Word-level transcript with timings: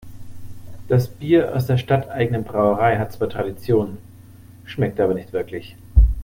Das 0.87 1.07
Bier 1.09 1.55
aus 1.55 1.67
der 1.67 1.77
stadteigenen 1.77 2.43
Brauerei 2.43 2.97
hat 2.97 3.11
zwar 3.13 3.29
Tradition, 3.29 3.99
schmeckt 4.65 4.99
aber 4.99 5.13
nicht 5.13 5.31
wirklich. 5.31 5.75